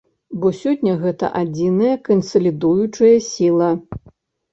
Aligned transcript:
Бо 0.43 0.47
сёння 0.59 0.93
гэта 1.03 1.29
адзіная 1.41 1.91
кансалідуючая 2.07 3.13
сіла. 3.27 3.69